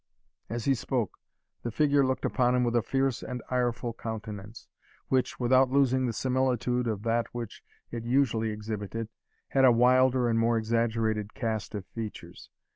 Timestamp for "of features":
11.75-12.49